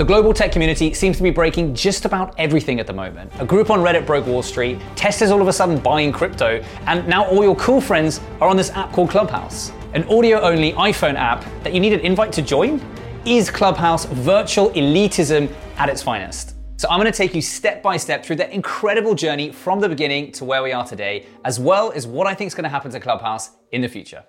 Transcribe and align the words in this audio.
The 0.00 0.06
global 0.06 0.32
tech 0.32 0.50
community 0.50 0.94
seems 0.94 1.18
to 1.18 1.22
be 1.22 1.28
breaking 1.28 1.74
just 1.74 2.06
about 2.06 2.34
everything 2.38 2.80
at 2.80 2.86
the 2.86 2.92
moment. 2.94 3.30
A 3.38 3.44
group 3.44 3.68
on 3.68 3.80
Reddit 3.80 4.06
broke 4.06 4.24
Wall 4.24 4.42
Street, 4.42 4.78
Tesla's 4.96 5.30
all 5.30 5.42
of 5.42 5.48
a 5.48 5.52
sudden 5.52 5.78
buying 5.78 6.10
crypto, 6.10 6.64
and 6.86 7.06
now 7.06 7.26
all 7.26 7.44
your 7.44 7.54
cool 7.56 7.82
friends 7.82 8.18
are 8.40 8.48
on 8.48 8.56
this 8.56 8.70
app 8.70 8.92
called 8.92 9.10
Clubhouse. 9.10 9.72
An 9.92 10.04
audio 10.04 10.40
only 10.40 10.72
iPhone 10.72 11.16
app 11.16 11.44
that 11.64 11.74
you 11.74 11.80
need 11.80 11.92
an 11.92 12.00
invite 12.00 12.32
to 12.32 12.40
join? 12.40 12.80
Is 13.26 13.50
Clubhouse 13.50 14.06
virtual 14.06 14.70
elitism 14.70 15.54
at 15.76 15.90
its 15.90 16.02
finest? 16.02 16.54
So 16.78 16.88
I'm 16.88 16.98
gonna 16.98 17.12
take 17.12 17.34
you 17.34 17.42
step 17.42 17.82
by 17.82 17.98
step 17.98 18.24
through 18.24 18.36
that 18.36 18.52
incredible 18.52 19.14
journey 19.14 19.52
from 19.52 19.80
the 19.80 19.88
beginning 19.90 20.32
to 20.32 20.46
where 20.46 20.62
we 20.62 20.72
are 20.72 20.86
today, 20.86 21.26
as 21.44 21.60
well 21.60 21.92
as 21.92 22.06
what 22.06 22.26
I 22.26 22.32
think 22.32 22.46
is 22.46 22.54
gonna 22.54 22.70
happen 22.70 22.90
to 22.92 23.00
Clubhouse 23.00 23.50
in 23.70 23.82
the 23.82 23.88
future. 23.88 24.24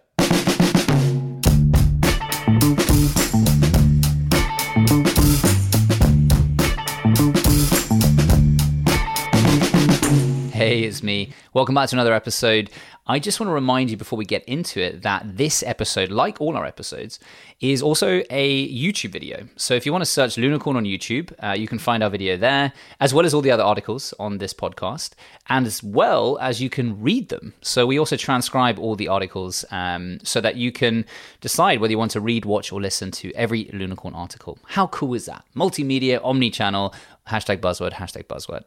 Me. 11.03 11.33
Welcome 11.53 11.75
back 11.75 11.89
to 11.89 11.95
another 11.97 12.13
episode. 12.13 12.69
I 13.07 13.19
just 13.19 13.41
want 13.41 13.49
to 13.49 13.53
remind 13.53 13.89
you 13.89 13.97
before 13.97 14.15
we 14.15 14.23
get 14.23 14.45
into 14.45 14.79
it 14.79 15.01
that 15.01 15.35
this 15.35 15.63
episode, 15.63 16.09
like 16.09 16.39
all 16.39 16.55
our 16.55 16.65
episodes, 16.65 17.19
is 17.59 17.81
also 17.81 18.23
a 18.29 18.69
YouTube 18.73 19.11
video. 19.11 19.49
So 19.57 19.73
if 19.73 19.85
you 19.85 19.91
want 19.91 20.01
to 20.01 20.09
search 20.09 20.35
Lunicorn 20.35 20.75
on 20.77 20.85
YouTube, 20.85 21.33
uh, 21.43 21.51
you 21.51 21.67
can 21.67 21.77
find 21.77 22.03
our 22.03 22.09
video 22.09 22.37
there, 22.37 22.71
as 23.01 23.13
well 23.13 23.25
as 23.25 23.33
all 23.33 23.41
the 23.41 23.51
other 23.51 23.63
articles 23.63 24.13
on 24.17 24.37
this 24.37 24.53
podcast, 24.53 25.11
and 25.49 25.67
as 25.67 25.83
well 25.83 26.37
as 26.39 26.61
you 26.61 26.69
can 26.69 27.01
read 27.01 27.27
them. 27.27 27.53
So 27.61 27.85
we 27.85 27.99
also 27.99 28.15
transcribe 28.15 28.79
all 28.79 28.95
the 28.95 29.09
articles 29.09 29.65
um, 29.71 30.19
so 30.23 30.39
that 30.39 30.55
you 30.55 30.71
can 30.71 31.03
decide 31.41 31.81
whether 31.81 31.91
you 31.91 31.97
want 31.97 32.11
to 32.11 32.21
read, 32.21 32.45
watch, 32.45 32.71
or 32.71 32.79
listen 32.79 33.11
to 33.11 33.33
every 33.33 33.65
Lunicorn 33.65 34.15
article. 34.15 34.57
How 34.67 34.87
cool 34.87 35.15
is 35.15 35.25
that? 35.25 35.43
Multimedia, 35.53 36.21
omni 36.23 36.49
channel 36.49 36.93
Hashtag 37.27 37.61
buzzword, 37.61 37.93
hashtag 37.93 38.25
buzzword. 38.25 38.63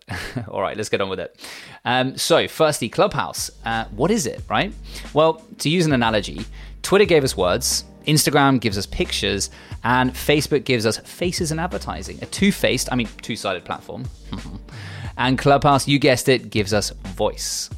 All 0.49 0.63
right, 0.63 0.77
let's 0.77 0.89
get 0.89 1.01
on 1.01 1.09
with 1.09 1.19
it. 1.19 1.39
Um, 1.85 2.17
so, 2.17 2.47
firstly, 2.75 2.89
Clubhouse. 2.89 3.53
Uh, 3.65 3.85
what 3.95 4.11
is 4.11 4.27
it, 4.27 4.43
right? 4.51 4.73
Well, 5.13 5.35
to 5.59 5.71
use 5.71 5.87
an 5.87 5.93
analogy, 5.93 6.45
Twitter 6.83 7.05
gave 7.05 7.23
us 7.23 7.37
words, 7.37 7.85
Instagram 8.09 8.61
gives 8.61 8.77
us 8.77 8.85
pictures, 8.85 9.51
and 9.85 10.13
Facebook 10.13 10.65
gives 10.65 10.85
us 10.85 10.99
faces 10.99 11.53
and 11.53 11.61
advertising. 11.61 12.19
A 12.21 12.27
two 12.27 12.51
faced, 12.51 12.89
I 12.91 12.97
mean, 12.97 13.09
two 13.23 13.37
sided 13.37 13.65
platform. 13.65 14.07
and 15.19 15.39
Clubhouse, 15.39 15.87
you 15.87 16.01
guessed 16.01 16.29
it, 16.29 16.51
gives 16.51 16.75
us 16.75 16.91
voice. 17.15 17.71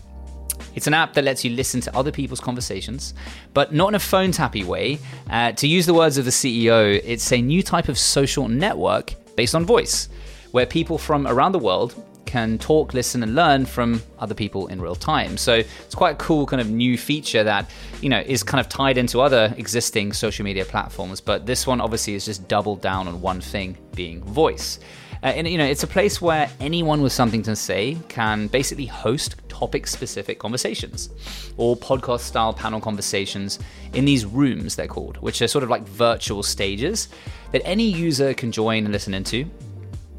It's 0.74 0.86
an 0.86 0.94
app 0.94 1.12
that 1.12 1.24
lets 1.24 1.44
you 1.44 1.50
listen 1.50 1.82
to 1.82 1.94
other 1.94 2.10
people's 2.10 2.40
conversations, 2.40 3.12
but 3.52 3.74
not 3.74 3.88
in 3.88 3.96
a 3.96 3.98
phone 3.98 4.32
tappy 4.32 4.64
way. 4.64 4.98
Uh, 5.28 5.52
to 5.52 5.68
use 5.68 5.84
the 5.84 5.92
words 5.92 6.16
of 6.16 6.24
the 6.24 6.30
CEO, 6.30 6.98
it's 7.04 7.30
a 7.32 7.42
new 7.42 7.62
type 7.62 7.90
of 7.90 7.98
social 7.98 8.48
network 8.48 9.12
based 9.36 9.54
on 9.54 9.66
voice 9.66 10.08
where 10.52 10.64
people 10.64 10.96
from 10.96 11.26
around 11.26 11.52
the 11.52 11.58
world 11.58 12.02
can 12.26 12.58
talk, 12.58 12.92
listen, 12.92 13.22
and 13.22 13.34
learn 13.34 13.64
from 13.64 14.02
other 14.18 14.34
people 14.34 14.66
in 14.66 14.80
real 14.80 14.96
time. 14.96 15.36
So 15.36 15.54
it's 15.54 15.94
quite 15.94 16.12
a 16.12 16.18
cool 16.18 16.44
kind 16.46 16.60
of 16.60 16.68
new 16.68 16.98
feature 16.98 17.44
that 17.44 17.70
you 18.02 18.08
know 18.08 18.20
is 18.20 18.42
kind 18.42 18.60
of 18.60 18.68
tied 18.68 18.98
into 18.98 19.20
other 19.20 19.54
existing 19.56 20.12
social 20.12 20.44
media 20.44 20.64
platforms. 20.64 21.20
But 21.20 21.46
this 21.46 21.66
one 21.66 21.80
obviously 21.80 22.14
is 22.14 22.24
just 22.24 22.46
doubled 22.48 22.82
down 22.82 23.08
on 23.08 23.20
one 23.20 23.40
thing, 23.40 23.78
being 23.94 24.22
voice. 24.22 24.78
Uh, 25.22 25.28
and 25.28 25.48
you 25.48 25.58
know, 25.58 25.64
it's 25.64 25.82
a 25.82 25.86
place 25.86 26.20
where 26.20 26.50
anyone 26.60 27.00
with 27.00 27.12
something 27.12 27.42
to 27.42 27.56
say 27.56 27.96
can 28.08 28.48
basically 28.48 28.86
host 28.86 29.36
topic-specific 29.48 30.38
conversations 30.38 31.08
or 31.56 31.74
podcast-style 31.76 32.52
panel 32.52 32.80
conversations 32.80 33.58
in 33.94 34.04
these 34.04 34.26
rooms 34.26 34.76
they're 34.76 34.86
called, 34.86 35.16
which 35.18 35.40
are 35.40 35.48
sort 35.48 35.64
of 35.64 35.70
like 35.70 35.82
virtual 35.88 36.42
stages 36.42 37.08
that 37.52 37.62
any 37.64 37.84
user 37.84 38.34
can 38.34 38.52
join 38.52 38.84
and 38.84 38.92
listen 38.92 39.14
into 39.14 39.48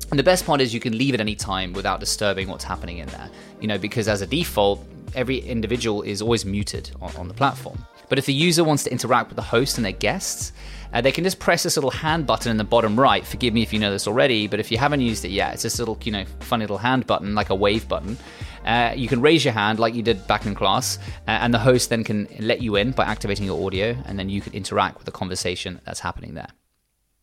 and 0.09 0.17
the 0.17 0.23
best 0.23 0.45
part 0.45 0.61
is 0.61 0.73
you 0.73 0.79
can 0.79 0.97
leave 0.97 1.13
at 1.13 1.19
any 1.19 1.35
time 1.35 1.73
without 1.73 1.99
disturbing 1.99 2.47
what's 2.47 2.63
happening 2.63 2.99
in 2.99 3.07
there, 3.09 3.29
you 3.59 3.67
know, 3.67 3.77
because 3.77 4.07
as 4.07 4.21
a 4.21 4.27
default, 4.27 4.85
every 5.15 5.39
individual 5.39 6.01
is 6.01 6.21
always 6.21 6.45
muted 6.45 6.91
on, 7.01 7.15
on 7.17 7.27
the 7.27 7.33
platform. 7.33 7.77
But 8.09 8.17
if 8.17 8.25
the 8.25 8.33
user 8.33 8.63
wants 8.63 8.83
to 8.83 8.91
interact 8.91 9.29
with 9.29 9.35
the 9.35 9.41
host 9.41 9.77
and 9.77 9.83
their 9.83 9.91
guests, 9.91 10.53
uh, 10.93 11.01
they 11.01 11.11
can 11.11 11.25
just 11.25 11.39
press 11.39 11.63
this 11.63 11.75
little 11.75 11.91
hand 11.91 12.25
button 12.25 12.49
in 12.49 12.57
the 12.57 12.63
bottom 12.63 12.97
right. 12.97 13.25
Forgive 13.25 13.53
me 13.53 13.61
if 13.61 13.73
you 13.73 13.79
know 13.79 13.91
this 13.91 14.07
already, 14.07 14.47
but 14.47 14.61
if 14.61 14.71
you 14.71 14.77
haven't 14.77 15.01
used 15.01 15.25
it 15.25 15.31
yet, 15.31 15.53
it's 15.53 15.63
this 15.63 15.79
little, 15.79 15.97
you 16.03 16.13
know, 16.13 16.23
funny 16.39 16.63
little 16.63 16.77
hand 16.77 17.05
button, 17.05 17.35
like 17.35 17.49
a 17.49 17.55
wave 17.55 17.87
button. 17.89 18.17
Uh, 18.65 18.93
you 18.95 19.09
can 19.09 19.19
raise 19.19 19.43
your 19.43 19.53
hand 19.53 19.79
like 19.79 19.93
you 19.93 20.01
did 20.01 20.25
back 20.27 20.45
in 20.45 20.55
class, 20.55 20.99
uh, 21.27 21.31
and 21.31 21.53
the 21.53 21.59
host 21.59 21.89
then 21.89 22.03
can 22.03 22.27
let 22.39 22.61
you 22.61 22.77
in 22.77 22.91
by 22.91 23.03
activating 23.03 23.45
your 23.45 23.65
audio, 23.65 23.95
and 24.05 24.17
then 24.17 24.29
you 24.29 24.39
can 24.39 24.53
interact 24.53 24.97
with 24.97 25.05
the 25.05 25.11
conversation 25.11 25.81
that's 25.85 25.99
happening 25.99 26.33
there. 26.33 26.49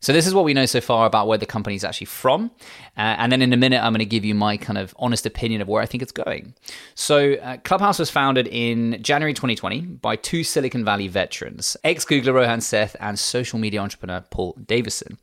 So 0.05 0.13
this 0.13 0.27
is 0.27 0.35
what 0.35 0.45
we 0.45 0.53
know 0.53 0.67
so 0.67 0.83
far 0.83 1.07
about 1.07 1.29
where 1.29 1.39
the 1.39 1.47
company 1.47 1.77
is 1.77 1.83
actually 1.83 2.09
from, 2.09 2.51
uh, 2.95 3.17
and 3.17 3.33
then 3.33 3.41
in 3.41 3.55
a 3.55 3.57
minute 3.57 3.83
I'm 3.83 3.95
going 3.95 4.01
to 4.01 4.05
give 4.05 4.23
you 4.23 4.35
my 4.35 4.59
kind 4.59 4.77
of 4.77 4.95
honest 4.99 5.25
opinion 5.25 5.63
of 5.63 5.69
where 5.69 5.81
I 5.81 5.87
think 5.87 6.03
it's 6.03 6.13
going. 6.13 6.53
So 6.95 7.37
uh, 7.37 7.57
Clubhouse 7.65 7.99
was 7.99 8.11
founded 8.11 8.47
in 8.49 9.03
January 9.03 9.33
2020 9.33 9.81
by 9.81 10.17
two 10.17 10.45
Silicon 10.45 10.85
Valley 10.85 11.09
veterans, 11.09 11.75
ex-Googler 11.85 12.35
Rohan 12.35 12.61
Seth 12.61 12.97
and 13.01 13.19
social 13.19 13.59
media 13.59 13.81
entrepreneur 13.81 14.23
Paul 14.29 14.59
Davison. 14.67 15.17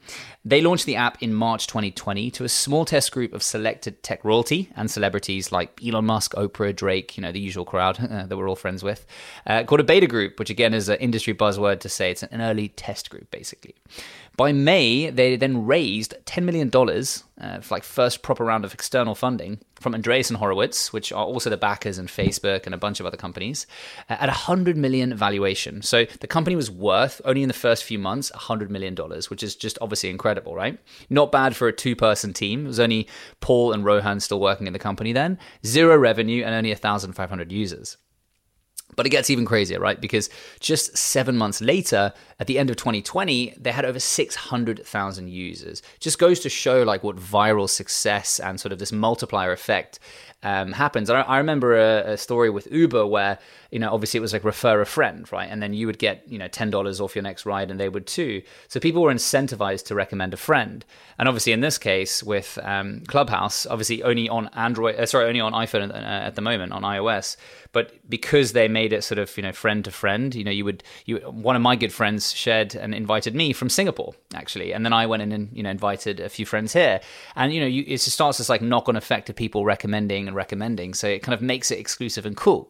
They 0.44 0.62
launched 0.62 0.88
the 0.88 0.96
app 0.96 1.22
in 1.22 1.36
March 1.36 1.68
2020 1.68 2.32
to 2.32 2.44
a 2.44 2.50
small 2.50 2.84
test 2.84 3.12
group 3.12 3.34
of 3.34 3.44
selected 3.44 4.02
tech 4.02 4.26
royalty 4.26 4.72
and 4.76 4.90
celebrities 4.90 5.52
like 5.52 5.80
Elon 5.86 6.06
Musk, 6.06 6.34
Oprah, 6.34 6.76
Drake, 6.76 7.16
you 7.16 7.22
know 7.22 7.32
the 7.32 7.40
usual 7.40 7.66
crowd 7.66 8.00
uh, 8.12 8.26
that 8.26 8.36
we're 8.36 8.50
all 8.50 8.56
friends 8.56 8.82
with, 8.82 9.06
uh, 9.46 9.64
called 9.64 9.82
a 9.82 9.84
beta 9.84 10.08
group, 10.08 10.40
which 10.40 10.50
again 10.50 10.74
is 10.74 10.90
an 10.90 10.98
industry 10.98 11.36
buzzword 11.36 11.82
to 11.82 11.90
say 11.90 12.10
it's 12.10 12.24
an 12.24 12.42
early 12.42 12.70
test 12.70 13.12
group 13.12 13.30
basically. 13.30 13.76
By 14.38 14.54
May, 14.54 15.10
they 15.10 15.36
then 15.36 15.66
raised 15.66 16.16
$10 16.26 16.44
million 16.44 16.72
uh, 16.74 17.60
for 17.62 17.76
like 17.76 17.84
first 17.84 18.22
proper 18.22 18.46
round 18.46 18.64
of 18.64 18.74
external 18.74 19.14
funding 19.14 19.60
from 19.80 19.94
Andreessen 19.94 20.38
Horowitz, 20.38 20.94
which 20.94 21.12
are 21.12 21.26
also 21.26 21.50
the 21.50 21.58
backers 21.58 22.00
in 22.00 22.08
Facebook 22.08 22.66
and 22.66 22.74
a 22.74 22.78
bunch 22.78 23.00
of 23.00 23.06
other 23.06 23.18
companies, 23.18 23.68
uh, 24.10 24.14
at 24.14 24.30
a 24.30 24.48
100 24.48 24.78
million 24.78 25.14
valuation. 25.16 25.82
So 25.82 26.06
the 26.06 26.28
company 26.28 26.56
was 26.56 26.72
worth 26.72 27.20
only 27.26 27.44
in 27.44 27.50
the 27.50 27.54
first 27.54 27.84
few 27.84 28.00
months 28.00 28.32
100 28.32 28.72
million 28.72 28.96
dollars, 28.96 29.30
which 29.30 29.44
is 29.44 29.56
just 29.56 29.78
obviously 29.82 30.10
incredible, 30.10 30.56
right? 30.56 30.80
Not 31.10 31.32
bad 31.32 31.56
for 31.56 31.68
a 31.68 31.74
two-person 31.74 32.34
team. 32.34 32.66
It 32.66 32.70
was 32.70 32.80
only 32.80 33.08
Paul 33.42 33.74
and 33.74 33.84
Rohan 33.84 34.22
still 34.22 34.40
working 34.40 34.66
in 34.66 34.74
the 34.74 34.80
company 34.80 35.12
then. 35.12 35.40
Zero 35.66 35.98
revenue 35.98 36.44
and 36.44 36.56
only 36.56 36.70
1,500 36.70 37.52
users. 37.52 37.98
But 38.96 39.06
it 39.06 39.10
gets 39.10 39.30
even 39.30 39.46
crazier, 39.46 39.80
right? 39.80 40.00
Because 40.00 40.30
just 40.60 40.98
seven 40.98 41.38
months 41.38 41.62
later, 41.62 42.14
at 42.40 42.48
the 42.48 42.60
end 42.60 42.70
of 42.70 42.76
2020, 42.76 43.56
they 43.60 43.72
had 43.72 43.86
over 43.86 44.00
600,000 44.00 45.30
users. 45.30 45.82
Just 46.00 46.20
goes 46.20 46.40
to 46.42 46.50
show 46.50 46.84
like 46.84 47.04
what 47.04 47.16
viral 47.16 47.70
success 47.70 48.40
and 48.40 48.60
sort 48.60 48.72
of 48.72 48.80
this 48.80 48.92
multiplier 48.92 49.52
effect 49.52 50.00
um, 50.44 50.72
happens. 50.72 51.10
I, 51.10 51.22
I 51.22 51.38
remember 51.38 51.78
a, 51.78 52.14
a, 52.14 52.18
story 52.18 52.50
with 52.50 52.68
Uber 52.72 53.06
where, 53.06 53.38
you 53.72 53.80
know, 53.80 53.92
obviously 53.92 54.18
it 54.18 54.22
was 54.22 54.34
like 54.34 54.44
refer 54.44 54.82
a 54.82 54.86
friend, 54.86 55.32
right? 55.32 55.50
And 55.50 55.64
then 55.64 55.74
you 55.74 55.88
would 55.88 55.98
get, 55.98 56.28
you 56.28 56.38
know, 56.38 56.50
$10 56.50 57.00
off 57.00 57.16
your 57.16 57.24
next 57.24 57.46
ride 57.46 57.72
and 57.72 57.80
they 57.80 57.88
would 57.88 58.06
too. 58.06 58.42
So 58.68 58.82
people 58.82 59.02
were 59.02 59.14
incentivized 59.14 59.86
to 59.86 59.96
recommend 59.96 60.34
a 60.34 60.38
friend. 60.38 60.84
And 61.18 61.30
obviously 61.30 61.54
in 61.54 61.62
this 61.62 61.78
case 61.78 62.22
with 62.22 62.60
um, 62.64 63.02
Clubhouse, 63.08 63.66
obviously 63.66 64.04
only 64.04 64.28
on 64.28 64.50
Android, 64.54 64.98
uh, 64.98 65.06
sorry, 65.06 65.26
only 65.26 65.40
on 65.40 65.54
iPhone 65.54 65.90
uh, 65.90 65.96
at 65.96 66.36
the 66.36 66.42
moment, 66.42 66.74
on 66.74 66.82
iOS. 66.84 67.38
But 67.72 67.94
because 68.10 68.52
they 68.52 68.68
made 68.68 68.92
it 68.92 69.06
sort 69.06 69.20
of, 69.20 69.36
you 69.38 69.44
know, 69.44 69.54
friend 69.54 69.86
to 69.86 69.92
friend, 69.92 70.36
you 70.36 70.44
know, 70.44 70.52
you 70.52 70.66
would, 70.66 70.84
you, 71.06 71.20
one 71.20 71.56
of 71.56 71.62
my 71.62 71.78
good 71.78 71.94
friends 71.94 72.34
shared 72.34 72.76
and 72.76 72.94
invited 72.94 73.34
me 73.34 73.54
from 73.54 73.70
Singapore, 73.70 74.14
actually. 74.34 74.74
And 74.74 74.84
then 74.84 74.92
I 74.92 75.06
went 75.06 75.24
in 75.24 75.32
and, 75.32 75.50
you 75.54 75.64
know, 75.64 75.70
invited 75.70 76.20
a 76.20 76.28
few 76.28 76.46
friends 76.46 76.74
here. 76.74 77.00
And, 77.38 77.54
you 77.54 77.62
know, 77.62 77.68
you, 77.68 77.84
it 77.84 78.00
just 78.00 78.12
starts 78.12 78.40
this 78.40 78.50
like 78.50 78.62
knock 78.62 78.90
on 78.90 78.98
effect 78.98 79.30
of 79.30 79.38
people 79.38 79.64
recommending 79.64 80.28
and 80.28 80.36
recommending. 80.36 80.94
So 80.94 81.08
it 81.08 81.24
kind 81.24 81.34
of 81.34 81.42
makes 81.42 81.72
it 81.72 81.80
exclusive 81.80 82.26
and 82.26 82.36
cool. 82.36 82.70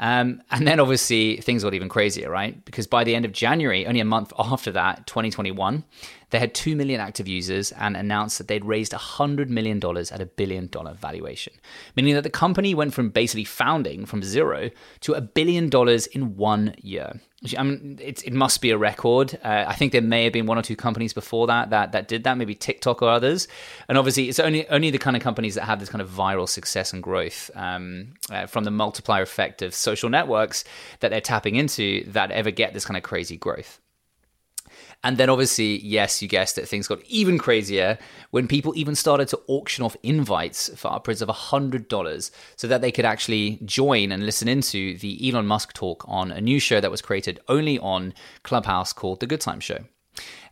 Um, 0.00 0.42
and 0.50 0.66
then 0.66 0.80
obviously 0.80 1.38
things 1.38 1.64
got 1.64 1.74
even 1.74 1.88
crazier, 1.88 2.30
right? 2.30 2.64
Because 2.64 2.86
by 2.86 3.04
the 3.04 3.14
end 3.14 3.24
of 3.24 3.32
January, 3.32 3.86
only 3.86 4.00
a 4.00 4.04
month 4.04 4.32
after 4.38 4.70
that, 4.72 5.06
2021, 5.06 5.84
they 6.30 6.38
had 6.38 6.54
2 6.54 6.76
million 6.76 7.00
active 7.00 7.26
users 7.26 7.72
and 7.72 7.96
announced 7.96 8.38
that 8.38 8.48
they'd 8.48 8.64
raised 8.64 8.92
$100 8.92 9.48
million 9.48 9.78
at 9.78 10.20
a 10.20 10.26
billion 10.26 10.66
dollar 10.68 10.94
valuation, 10.94 11.52
meaning 11.96 12.14
that 12.14 12.22
the 12.22 12.30
company 12.30 12.74
went 12.74 12.94
from 12.94 13.10
basically 13.10 13.44
founding 13.44 14.04
from 14.04 14.22
zero 14.22 14.70
to 15.00 15.14
a 15.14 15.20
billion 15.20 15.68
dollars 15.68 16.06
in 16.06 16.36
one 16.36 16.74
year. 16.82 17.20
I 17.56 17.62
mean, 17.62 18.00
it, 18.02 18.24
it 18.24 18.32
must 18.32 18.60
be 18.60 18.70
a 18.70 18.78
record. 18.78 19.38
Uh, 19.44 19.64
I 19.68 19.74
think 19.74 19.92
there 19.92 20.02
may 20.02 20.24
have 20.24 20.32
been 20.32 20.46
one 20.46 20.58
or 20.58 20.62
two 20.62 20.74
companies 20.74 21.12
before 21.12 21.46
that 21.46 21.70
that 21.70 21.92
that 21.92 22.08
did 22.08 22.24
that, 22.24 22.36
maybe 22.36 22.56
TikTok 22.56 23.00
or 23.00 23.08
others. 23.08 23.46
And 23.88 23.96
obviously, 23.96 24.28
it's 24.28 24.40
only 24.40 24.68
only 24.68 24.90
the 24.90 24.98
kind 24.98 25.16
of 25.16 25.22
companies 25.22 25.54
that 25.54 25.62
have 25.62 25.78
this 25.78 25.88
kind 25.88 26.02
of 26.02 26.10
viral 26.10 26.48
success 26.48 26.92
and 26.92 27.00
growth 27.00 27.48
um, 27.54 28.14
uh, 28.28 28.46
from 28.46 28.64
the 28.64 28.72
multiplier 28.72 29.22
effect 29.22 29.62
of 29.62 29.72
social 29.72 30.10
networks 30.10 30.64
that 30.98 31.10
they're 31.10 31.20
tapping 31.20 31.54
into 31.54 32.02
that 32.10 32.32
ever 32.32 32.50
get 32.50 32.74
this 32.74 32.84
kind 32.84 32.96
of 32.96 33.04
crazy 33.04 33.36
growth. 33.36 33.80
And 35.04 35.16
then 35.16 35.30
obviously, 35.30 35.78
yes, 35.78 36.20
you 36.20 36.28
guessed 36.28 36.58
it, 36.58 36.66
things 36.68 36.88
got 36.88 37.00
even 37.06 37.38
crazier 37.38 37.98
when 38.30 38.48
people 38.48 38.72
even 38.76 38.96
started 38.96 39.28
to 39.28 39.40
auction 39.46 39.84
off 39.84 39.96
invites 40.02 40.68
for 40.76 40.92
upwards 40.92 41.22
of 41.22 41.28
$100 41.28 42.30
so 42.56 42.66
that 42.66 42.80
they 42.80 42.90
could 42.90 43.04
actually 43.04 43.60
join 43.64 44.10
and 44.10 44.26
listen 44.26 44.48
into 44.48 44.98
the 44.98 45.30
Elon 45.30 45.46
Musk 45.46 45.72
talk 45.72 46.04
on 46.08 46.32
a 46.32 46.40
new 46.40 46.58
show 46.58 46.80
that 46.80 46.90
was 46.90 47.00
created 47.00 47.38
only 47.48 47.78
on 47.78 48.12
Clubhouse 48.42 48.92
called 48.92 49.20
The 49.20 49.26
Good 49.26 49.40
Time 49.40 49.60
Show. 49.60 49.84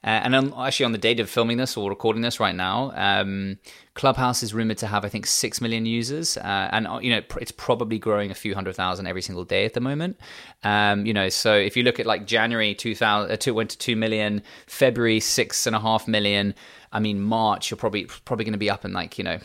Uh, 0.04 0.20
and 0.22 0.36
I'm 0.36 0.52
actually 0.54 0.86
on 0.86 0.92
the 0.92 0.98
date 0.98 1.18
of 1.18 1.28
filming 1.28 1.56
this 1.56 1.76
or 1.76 1.90
recording 1.90 2.22
this 2.22 2.38
right 2.38 2.54
now, 2.54 2.92
um, 2.94 3.58
Clubhouse 3.94 4.42
is 4.42 4.54
rumored 4.54 4.78
to 4.78 4.86
have, 4.86 5.04
I 5.04 5.08
think, 5.08 5.26
six 5.26 5.60
million 5.60 5.84
users, 5.84 6.36
uh, 6.36 6.68
and 6.70 6.86
uh, 6.86 6.98
you 7.02 7.10
know 7.10 7.22
it's 7.40 7.50
probably 7.50 7.98
growing 7.98 8.30
a 8.30 8.34
few 8.34 8.54
hundred 8.54 8.76
thousand 8.76 9.06
every 9.06 9.22
single 9.22 9.44
day 9.44 9.64
at 9.64 9.74
the 9.74 9.80
moment. 9.80 10.18
Um, 10.62 11.06
you 11.06 11.14
know, 11.14 11.28
so 11.28 11.54
if 11.54 11.76
you 11.76 11.82
look 11.82 11.98
at 11.98 12.06
like 12.06 12.26
January 12.26 12.74
two 12.74 12.94
thousand, 12.94 13.32
uh, 13.32 13.36
two 13.36 13.54
went 13.54 13.70
to 13.70 13.78
two 13.78 13.96
million, 13.96 14.42
February 14.66 15.18
six 15.18 15.66
and 15.66 15.74
a 15.74 15.80
half 15.80 16.06
million. 16.06 16.54
I 16.92 17.00
mean, 17.00 17.20
March 17.20 17.70
you're 17.70 17.78
probably 17.78 18.04
probably 18.04 18.44
going 18.44 18.52
to 18.52 18.58
be 18.58 18.70
up 18.70 18.84
in 18.84 18.92
like 18.92 19.18
you 19.18 19.24
know 19.24 19.38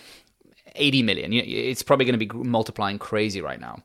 80 0.75 1.03
million. 1.03 1.33
It's 1.33 1.83
probably 1.83 2.05
going 2.05 2.17
to 2.17 2.25
be 2.25 2.49
multiplying 2.49 2.97
crazy 2.97 3.41
right 3.41 3.59
now. 3.59 3.83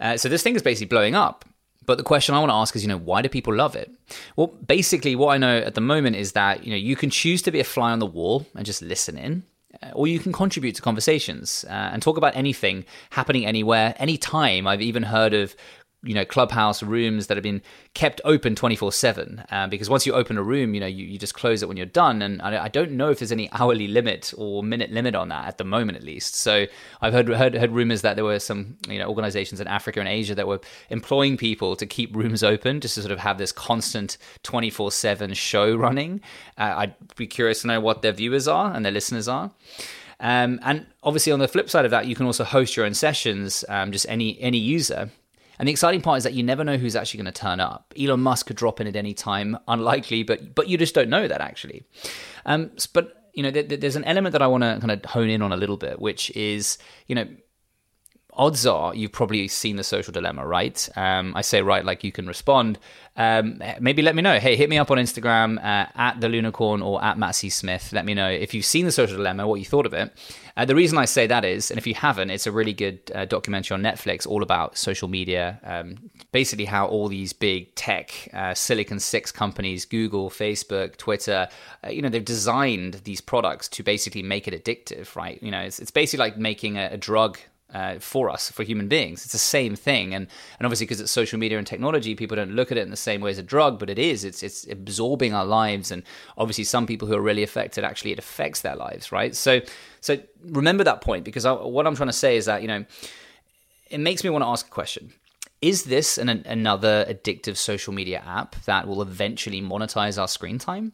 Uh, 0.00 0.16
so 0.16 0.28
this 0.28 0.42
thing 0.42 0.54
is 0.54 0.62
basically 0.62 0.88
blowing 0.88 1.14
up. 1.14 1.44
But 1.86 1.98
the 1.98 2.04
question 2.04 2.34
I 2.34 2.40
want 2.40 2.50
to 2.50 2.54
ask 2.54 2.74
is, 2.76 2.82
you 2.82 2.88
know, 2.88 2.98
why 2.98 3.22
do 3.22 3.28
people 3.28 3.54
love 3.54 3.76
it? 3.76 3.90
Well, 4.34 4.48
basically, 4.48 5.16
what 5.16 5.28
I 5.28 5.38
know 5.38 5.58
at 5.58 5.74
the 5.74 5.80
moment 5.80 6.16
is 6.16 6.32
that 6.32 6.64
you 6.64 6.70
know 6.70 6.76
you 6.76 6.96
can 6.96 7.10
choose 7.10 7.42
to 7.42 7.50
be 7.50 7.60
a 7.60 7.64
fly 7.64 7.92
on 7.92 8.00
the 8.00 8.06
wall 8.06 8.46
and 8.54 8.66
just 8.66 8.82
listen 8.82 9.16
in, 9.16 9.44
uh, 9.82 9.90
or 9.94 10.06
you 10.06 10.18
can 10.18 10.32
contribute 10.32 10.74
to 10.74 10.82
conversations 10.82 11.64
uh, 11.68 11.90
and 11.92 12.02
talk 12.02 12.16
about 12.16 12.36
anything 12.36 12.84
happening 13.10 13.46
anywhere, 13.46 13.94
anytime. 13.98 14.66
I've 14.66 14.82
even 14.82 15.04
heard 15.04 15.32
of 15.32 15.54
you 16.06 16.14
know 16.14 16.24
clubhouse 16.24 16.82
rooms 16.82 17.26
that 17.26 17.36
have 17.36 17.42
been 17.42 17.60
kept 17.94 18.20
open 18.24 18.54
24 18.54 18.86
um, 18.86 18.92
7 18.92 19.44
because 19.68 19.90
once 19.90 20.06
you 20.06 20.12
open 20.12 20.38
a 20.38 20.42
room 20.42 20.74
you 20.74 20.80
know 20.80 20.86
you, 20.86 21.04
you 21.04 21.18
just 21.18 21.34
close 21.34 21.62
it 21.62 21.68
when 21.68 21.76
you're 21.76 21.86
done. 21.86 22.22
And 22.22 22.40
I, 22.40 22.64
I, 22.64 22.68
don't 22.68 22.92
know 22.92 23.10
if 23.10 23.18
there's 23.18 23.32
any 23.32 23.50
hourly 23.52 23.88
limit 23.88 24.32
or 24.36 24.62
minute 24.62 24.90
limit 24.90 25.14
on 25.14 25.28
that 25.28 25.46
at 25.46 25.58
the 25.58 25.64
moment 25.64 25.98
at 25.98 26.04
least. 26.04 26.36
So 26.36 26.66
i've 27.02 27.12
heard, 27.12 27.28
heard 27.28 27.54
heard 27.54 27.72
rumors 27.72 28.02
that 28.02 28.16
there 28.16 28.24
were 28.24 28.38
some 28.38 28.76
you 28.88 28.98
know 28.98 29.08
organizations 29.08 29.60
in 29.60 29.66
africa 29.66 30.00
and 30.00 30.08
asia 30.08 30.34
that 30.34 30.46
were 30.46 30.60
employing 30.90 31.36
people 31.36 31.76
to 31.76 31.86
keep 31.86 32.14
rooms 32.14 32.42
open 32.42 32.80
just 32.80 32.94
to 32.94 33.02
sort 33.02 33.12
of 33.12 33.18
have 33.18 33.38
this 33.38 33.52
constant 33.52 34.16
24 34.42 34.92
7 34.92 35.34
show 35.34 35.74
running. 35.74 36.20
Uh, 36.56 36.74
i'd 36.78 36.94
be 37.16 37.26
curious 37.26 37.62
to 37.62 37.66
know 37.66 37.80
what 37.80 38.02
their 38.02 38.12
viewers 38.12 38.46
are 38.46 38.72
and 38.72 38.84
their 38.84 38.92
listeners 38.92 39.28
are. 39.28 39.50
Um, 40.18 40.60
and 40.62 40.86
obviously 41.02 41.32
on 41.32 41.40
the 41.40 41.48
flip 41.48 41.68
side 41.68 41.84
of 41.84 41.90
that 41.90 42.06
you 42.06 42.14
can 42.14 42.24
also 42.24 42.44
host 42.44 42.76
your 42.76 42.86
own 42.86 42.94
sessions 42.94 43.64
um, 43.68 43.92
just 43.92 44.06
any 44.08 44.40
any 44.40 44.58
user 44.58 45.10
and 45.58 45.68
the 45.68 45.72
exciting 45.72 46.00
part 46.00 46.18
is 46.18 46.24
that 46.24 46.34
you 46.34 46.42
never 46.42 46.64
know 46.64 46.76
who's 46.76 46.96
actually 46.96 47.22
going 47.22 47.32
to 47.32 47.40
turn 47.40 47.60
up. 47.60 47.94
Elon 47.98 48.20
Musk 48.20 48.46
could 48.46 48.56
drop 48.56 48.80
in 48.80 48.86
at 48.86 48.96
any 48.96 49.14
time, 49.14 49.58
unlikely, 49.68 50.22
but 50.22 50.54
but 50.54 50.68
you 50.68 50.78
just 50.78 50.94
don't 50.94 51.08
know 51.08 51.26
that 51.28 51.40
actually. 51.40 51.84
Um, 52.44 52.70
but 52.92 53.30
you 53.32 53.42
know, 53.42 53.50
there's 53.50 53.96
an 53.96 54.04
element 54.04 54.32
that 54.32 54.40
I 54.40 54.46
want 54.46 54.62
to 54.62 54.78
kind 54.80 54.90
of 54.90 55.04
hone 55.04 55.28
in 55.28 55.42
on 55.42 55.52
a 55.52 55.56
little 55.56 55.76
bit, 55.76 56.00
which 56.00 56.30
is 56.30 56.78
you 57.06 57.14
know 57.14 57.26
odds 58.36 58.66
are 58.66 58.94
you've 58.94 59.12
probably 59.12 59.48
seen 59.48 59.76
the 59.76 59.84
social 59.84 60.12
dilemma, 60.12 60.46
right? 60.46 60.88
Um, 60.96 61.34
I 61.34 61.40
say 61.40 61.62
right, 61.62 61.84
like 61.84 62.04
you 62.04 62.12
can 62.12 62.26
respond. 62.26 62.78
Um, 63.16 63.62
maybe 63.80 64.02
let 64.02 64.14
me 64.14 64.20
know. 64.20 64.38
Hey, 64.38 64.56
hit 64.56 64.68
me 64.68 64.76
up 64.76 64.90
on 64.90 64.98
Instagram 64.98 65.58
uh, 65.58 65.86
at 65.94 66.20
the 66.20 66.26
Lunicorn 66.26 66.84
or 66.84 67.02
at 67.02 67.18
Matt 67.18 67.34
C. 67.34 67.48
Smith. 67.48 67.92
Let 67.92 68.04
me 68.04 68.12
know 68.12 68.28
if 68.28 68.52
you've 68.52 68.66
seen 68.66 68.84
the 68.84 68.92
social 68.92 69.16
dilemma, 69.16 69.46
what 69.46 69.56
you 69.56 69.64
thought 69.64 69.86
of 69.86 69.94
it. 69.94 70.12
Uh, 70.56 70.64
the 70.64 70.74
reason 70.74 70.98
I 70.98 71.06
say 71.06 71.26
that 71.26 71.44
is, 71.44 71.70
and 71.70 71.78
if 71.78 71.86
you 71.86 71.94
haven't, 71.94 72.30
it's 72.30 72.46
a 72.46 72.52
really 72.52 72.72
good 72.72 73.00
uh, 73.14 73.24
documentary 73.24 73.74
on 73.74 73.82
Netflix 73.82 74.26
all 74.26 74.42
about 74.42 74.76
social 74.76 75.08
media. 75.08 75.58
Um, 75.64 76.10
basically, 76.32 76.66
how 76.66 76.86
all 76.86 77.08
these 77.08 77.32
big 77.32 77.74
tech, 77.74 78.28
uh, 78.34 78.54
Silicon 78.54 79.00
Six 79.00 79.32
companies, 79.32 79.84
Google, 79.86 80.30
Facebook, 80.30 80.96
Twitter, 80.96 81.48
uh, 81.84 81.88
you 81.88 82.02
know, 82.02 82.08
they've 82.08 82.24
designed 82.24 82.94
these 83.04 83.20
products 83.20 83.68
to 83.68 83.82
basically 83.82 84.22
make 84.22 84.46
it 84.46 84.64
addictive, 84.64 85.16
right? 85.16 85.42
You 85.42 85.50
know, 85.50 85.60
it's, 85.60 85.78
it's 85.78 85.90
basically 85.90 86.24
like 86.24 86.38
making 86.38 86.76
a, 86.76 86.90
a 86.92 86.96
drug 86.96 87.38
uh, 87.74 87.98
for 87.98 88.30
us, 88.30 88.50
for 88.50 88.62
human 88.62 88.88
beings. 88.88 89.24
It's 89.24 89.32
the 89.32 89.38
same 89.38 89.74
thing, 89.74 90.14
and 90.14 90.28
and 90.58 90.66
obviously 90.66 90.86
because 90.86 91.00
it's 91.00 91.10
social 91.10 91.38
media 91.38 91.58
and 91.58 91.66
technology, 91.66 92.14
people 92.14 92.36
don't 92.36 92.52
look 92.52 92.70
at 92.70 92.78
it 92.78 92.82
in 92.82 92.90
the 92.90 92.96
same 92.96 93.20
way 93.20 93.30
as 93.30 93.38
a 93.38 93.42
drug, 93.42 93.78
but 93.78 93.90
it 93.90 93.98
is. 93.98 94.24
It's 94.24 94.42
it's 94.42 94.66
absorbing 94.68 95.34
our 95.34 95.44
lives, 95.44 95.90
and 95.90 96.02
obviously 96.38 96.64
some 96.64 96.86
people 96.86 97.08
who 97.08 97.14
are 97.14 97.20
really 97.20 97.42
affected, 97.42 97.84
actually 97.84 98.12
it 98.12 98.18
affects 98.18 98.60
their 98.60 98.76
lives, 98.76 99.10
right? 99.12 99.34
So 99.34 99.60
so 100.00 100.18
remember 100.44 100.84
that 100.84 101.00
point 101.00 101.24
because 101.24 101.44
I, 101.44 101.52
what 101.52 101.86
I'm 101.86 101.96
trying 101.96 102.08
to 102.08 102.12
say 102.12 102.36
is 102.36 102.44
that 102.46 102.62
you 102.62 102.68
know 102.68 102.84
it 103.90 103.98
makes 103.98 104.22
me 104.22 104.30
want 104.30 104.42
to 104.42 104.48
ask 104.48 104.66
a 104.66 104.70
question. 104.70 105.12
Is 105.62 105.84
this 105.84 106.18
an, 106.18 106.28
another 106.28 107.06
addictive 107.08 107.56
social 107.56 107.92
media 107.92 108.22
app 108.26 108.56
that 108.66 108.86
will 108.86 109.00
eventually 109.00 109.62
monetize 109.62 110.20
our 110.20 110.28
screen 110.28 110.58
time? 110.58 110.92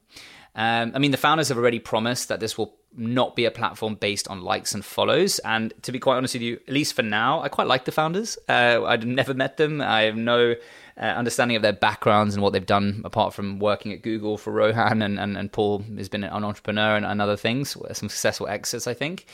Um, 0.54 0.92
I 0.94 0.98
mean, 0.98 1.10
the 1.10 1.16
founders 1.16 1.48
have 1.48 1.58
already 1.58 1.78
promised 1.78 2.28
that 2.28 2.40
this 2.40 2.58
will 2.58 2.74
not 2.94 3.34
be 3.34 3.46
a 3.46 3.50
platform 3.50 3.94
based 3.94 4.28
on 4.28 4.42
likes 4.42 4.74
and 4.74 4.84
follows. 4.84 5.38
And 5.40 5.72
to 5.82 5.92
be 5.92 5.98
quite 5.98 6.16
honest 6.16 6.34
with 6.34 6.42
you, 6.42 6.60
at 6.66 6.72
least 6.72 6.94
for 6.94 7.02
now, 7.02 7.40
I 7.40 7.48
quite 7.48 7.66
like 7.66 7.86
the 7.86 7.92
founders. 7.92 8.36
Uh, 8.48 8.84
I've 8.84 9.06
never 9.06 9.32
met 9.32 9.56
them. 9.56 9.80
I 9.80 10.02
have 10.02 10.16
no 10.16 10.54
uh, 10.98 11.00
understanding 11.00 11.56
of 11.56 11.62
their 11.62 11.72
backgrounds 11.72 12.34
and 12.34 12.42
what 12.42 12.52
they've 12.52 12.66
done 12.66 13.00
apart 13.04 13.32
from 13.32 13.58
working 13.60 13.92
at 13.92 14.02
Google 14.02 14.36
for 14.36 14.52
Rohan 14.52 15.00
and, 15.00 15.18
and, 15.18 15.38
and 15.38 15.50
Paul 15.50 15.84
has 15.96 16.10
been 16.10 16.24
an 16.24 16.44
entrepreneur 16.44 16.96
and, 16.96 17.06
and 17.06 17.22
other 17.22 17.36
things, 17.36 17.70
some 17.92 18.08
successful 18.10 18.46
exits, 18.46 18.86
I 18.86 18.94
think. 18.94 19.26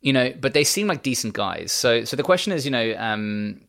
You 0.00 0.12
know, 0.12 0.32
but 0.40 0.54
they 0.54 0.64
seem 0.64 0.88
like 0.88 1.02
decent 1.02 1.34
guys. 1.34 1.70
So, 1.70 2.04
so 2.04 2.16
the 2.16 2.24
question 2.24 2.52
is, 2.52 2.64
you 2.64 2.72
know, 2.72 2.94
um, 2.98 3.60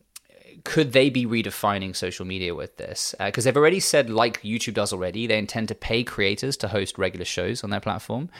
could 0.64 0.92
they 0.92 1.10
be 1.10 1.26
redefining 1.26 1.94
social 1.94 2.24
media 2.24 2.54
with 2.54 2.76
this? 2.78 3.14
Because 3.18 3.46
uh, 3.46 3.50
they've 3.50 3.56
already 3.56 3.80
said, 3.80 4.08
like 4.08 4.42
YouTube 4.42 4.74
does 4.74 4.92
already, 4.92 5.26
they 5.26 5.38
intend 5.38 5.68
to 5.68 5.74
pay 5.74 6.02
creators 6.02 6.56
to 6.58 6.68
host 6.68 6.98
regular 6.98 7.26
shows 7.26 7.62
on 7.62 7.70
their 7.70 7.80
platform. 7.80 8.30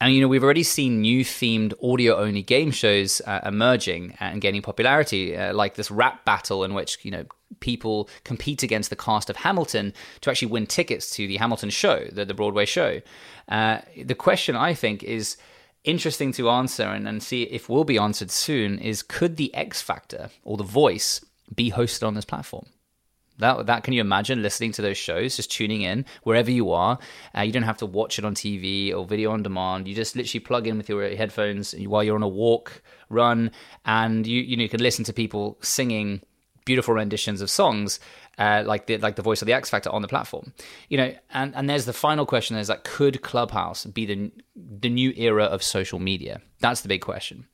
And 0.00 0.14
you 0.14 0.22
know 0.22 0.28
we've 0.28 0.42
already 0.42 0.62
seen 0.62 1.02
new 1.02 1.22
themed 1.22 1.74
audio 1.84 2.16
only 2.16 2.42
game 2.42 2.70
shows 2.70 3.20
uh, 3.26 3.40
emerging 3.44 4.16
and 4.18 4.40
gaining 4.40 4.62
popularity, 4.62 5.36
uh, 5.36 5.52
like 5.52 5.74
this 5.74 5.90
rap 5.90 6.24
battle 6.24 6.64
in 6.64 6.72
which 6.72 6.98
you 7.02 7.10
know 7.10 7.26
people 7.60 8.08
compete 8.24 8.62
against 8.62 8.88
the 8.88 8.96
cast 8.96 9.28
of 9.28 9.36
Hamilton 9.36 9.92
to 10.22 10.30
actually 10.30 10.48
win 10.48 10.66
tickets 10.66 11.10
to 11.16 11.26
the 11.26 11.36
Hamilton 11.36 11.68
show, 11.68 12.06
the, 12.10 12.24
the 12.24 12.32
Broadway 12.32 12.64
show. 12.64 13.02
Uh, 13.48 13.80
the 14.02 14.14
question 14.14 14.56
I 14.56 14.72
think 14.72 15.02
is 15.02 15.36
interesting 15.84 16.32
to 16.32 16.48
answer 16.48 16.84
and, 16.84 17.06
and 17.06 17.22
see 17.22 17.42
if 17.42 17.68
will 17.68 17.84
be 17.84 17.98
answered 17.98 18.30
soon 18.30 18.78
is 18.78 19.02
could 19.02 19.36
the 19.36 19.54
X 19.54 19.82
Factor 19.82 20.30
or 20.44 20.56
the 20.56 20.64
Voice 20.64 21.20
be 21.54 21.70
hosted 21.70 22.06
on 22.06 22.14
this 22.14 22.24
platform? 22.24 22.66
That 23.38 23.66
that 23.66 23.84
can 23.84 23.94
you 23.94 24.00
imagine 24.00 24.42
listening 24.42 24.72
to 24.72 24.82
those 24.82 24.98
shows, 24.98 25.36
just 25.36 25.50
tuning 25.50 25.82
in 25.82 26.04
wherever 26.24 26.50
you 26.50 26.72
are. 26.72 26.98
Uh, 27.36 27.40
you 27.40 27.52
don't 27.52 27.62
have 27.62 27.78
to 27.78 27.86
watch 27.86 28.18
it 28.18 28.24
on 28.24 28.34
TV 28.34 28.94
or 28.94 29.06
video 29.06 29.32
on 29.32 29.42
demand. 29.42 29.88
You 29.88 29.94
just 29.94 30.14
literally 30.14 30.40
plug 30.40 30.66
in 30.66 30.76
with 30.76 30.88
your 30.88 31.08
headphones 31.16 31.72
while 31.72 32.04
you're 32.04 32.16
on 32.16 32.22
a 32.22 32.28
walk, 32.28 32.82
run, 33.08 33.50
and 33.86 34.26
you 34.26 34.42
you 34.42 34.56
know 34.56 34.62
you 34.62 34.68
can 34.68 34.82
listen 34.82 35.04
to 35.06 35.12
people 35.12 35.58
singing 35.62 36.20
beautiful 36.66 36.94
renditions 36.94 37.40
of 37.40 37.50
songs 37.50 37.98
uh, 38.40 38.62
like 38.64 38.86
the 38.86 38.96
like 38.98 39.16
the 39.16 39.22
voice 39.22 39.42
of 39.42 39.46
the 39.46 39.52
X 39.52 39.68
Factor 39.68 39.90
on 39.90 40.02
the 40.02 40.08
platform. 40.08 40.52
You 40.88 40.96
know, 40.96 41.14
and 41.32 41.54
and 41.54 41.68
there's 41.68 41.84
the 41.84 41.92
final 41.92 42.26
question: 42.26 42.56
is 42.56 42.68
like, 42.70 42.84
could 42.84 43.22
Clubhouse 43.22 43.84
be 43.84 44.06
the 44.06 44.32
the 44.70 44.88
new 44.88 45.12
era 45.16 45.44
of 45.44 45.62
social 45.62 45.98
media? 45.98 46.40
That's 46.60 46.82
the 46.82 46.88
big 46.88 47.00
question. 47.00 47.46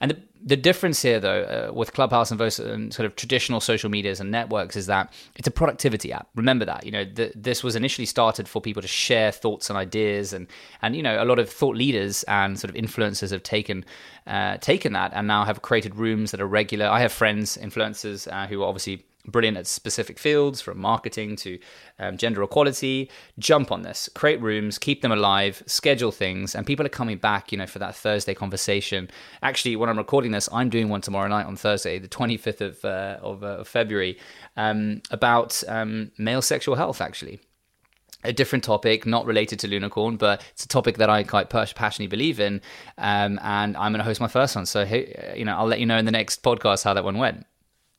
And 0.00 0.10
the, 0.10 0.22
the 0.42 0.56
difference 0.56 1.00
here, 1.00 1.20
though, 1.20 1.42
uh, 1.42 1.72
with 1.72 1.92
Clubhouse 1.92 2.30
and, 2.30 2.40
and, 2.40 2.92
sort 2.92 3.06
of 3.06 3.16
traditional 3.16 3.60
social 3.60 3.90
medias 3.90 4.20
and 4.20 4.30
networks 4.30 4.76
is 4.76 4.86
that 4.86 5.12
it's 5.36 5.48
a 5.48 5.50
productivity 5.50 6.12
app. 6.12 6.28
Remember 6.34 6.64
that. 6.64 6.84
You 6.84 6.92
know, 6.92 7.04
this 7.34 7.62
was 7.62 7.76
initially 7.76 8.06
started 8.06 8.48
for 8.48 8.60
people 8.60 8.82
to 8.82 8.88
share 8.88 9.32
thoughts 9.32 9.70
and 9.70 9.76
ideas, 9.76 10.32
and 10.32 10.46
and 10.82 10.94
you 10.96 11.02
know, 11.02 11.22
a 11.22 11.24
lot 11.24 11.38
of 11.38 11.48
thought 11.48 11.76
leaders 11.76 12.24
and 12.24 12.58
sort 12.58 12.70
of 12.70 12.76
influencers 12.76 13.30
have 13.30 13.42
taken 13.42 13.84
uh, 14.26 14.58
taken 14.58 14.92
that 14.92 15.12
and 15.14 15.26
now 15.26 15.44
have 15.44 15.62
created 15.62 15.96
rooms 15.96 16.30
that 16.32 16.40
are 16.40 16.46
regular. 16.46 16.86
I 16.86 17.00
have 17.00 17.12
friends, 17.12 17.56
influencers, 17.56 18.30
uh, 18.30 18.46
who 18.46 18.62
are 18.62 18.68
obviously 18.68 19.06
brilliant 19.26 19.56
at 19.56 19.66
specific 19.66 20.18
fields 20.18 20.60
from 20.60 20.78
marketing 20.78 21.36
to 21.36 21.58
um, 21.98 22.16
gender 22.16 22.42
equality 22.42 23.10
jump 23.38 23.72
on 23.72 23.82
this 23.82 24.08
create 24.14 24.40
rooms 24.40 24.78
keep 24.78 25.02
them 25.02 25.12
alive 25.12 25.62
schedule 25.66 26.12
things 26.12 26.54
and 26.54 26.66
people 26.66 26.84
are 26.86 26.90
coming 26.90 27.18
back 27.18 27.52
you 27.52 27.58
know 27.58 27.66
for 27.66 27.78
that 27.78 27.94
thursday 27.94 28.34
conversation 28.34 29.08
actually 29.42 29.76
when 29.76 29.88
i'm 29.88 29.98
recording 29.98 30.32
this 30.32 30.48
i'm 30.52 30.68
doing 30.68 30.88
one 30.88 31.00
tomorrow 31.00 31.28
night 31.28 31.46
on 31.46 31.56
thursday 31.56 31.98
the 31.98 32.08
25th 32.08 32.60
of, 32.60 32.84
uh, 32.84 33.18
of, 33.20 33.42
uh, 33.42 33.58
of 33.58 33.68
february 33.68 34.18
um, 34.56 35.00
about 35.10 35.62
um, 35.68 36.10
male 36.18 36.42
sexual 36.42 36.74
health 36.74 37.00
actually 37.00 37.40
a 38.24 38.32
different 38.32 38.64
topic, 38.64 39.06
not 39.06 39.24
related 39.24 39.58
to 39.60 39.68
Lunicorn, 39.68 40.18
but 40.18 40.42
it's 40.50 40.64
a 40.64 40.68
topic 40.68 40.98
that 40.98 41.08
I 41.08 41.22
quite 41.22 41.48
passionately 41.48 42.08
believe 42.08 42.40
in, 42.40 42.60
um, 42.98 43.38
and 43.42 43.76
I'm 43.76 43.92
going 43.92 43.98
to 43.98 44.04
host 44.04 44.20
my 44.20 44.28
first 44.28 44.56
one. 44.56 44.66
So, 44.66 44.84
hey, 44.84 45.34
you 45.36 45.44
know, 45.44 45.56
I'll 45.56 45.66
let 45.66 45.80
you 45.80 45.86
know 45.86 45.96
in 45.96 46.04
the 46.04 46.10
next 46.10 46.42
podcast 46.42 46.84
how 46.84 46.94
that 46.94 47.04
one 47.04 47.18
went. 47.18 47.46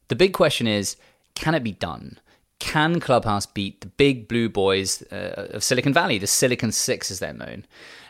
The 0.09 0.15
big 0.15 0.33
question 0.33 0.67
is, 0.67 0.97
can 1.37 1.55
it 1.55 1.63
be 1.63 1.71
done? 1.71 2.19
Can 2.59 2.99
Clubhouse 2.99 3.45
beat 3.45 3.81
the 3.81 3.87
big 3.87 4.27
blue 4.27 4.49
boys 4.49 5.03
uh, 5.11 5.49
of 5.51 5.63
Silicon 5.63 5.93
Valley? 5.93 6.17
The 6.17 6.27
Silicon 6.27 6.71
Six, 6.71 7.11
as 7.11 7.19
they're 7.19 7.33
known. 7.33 7.65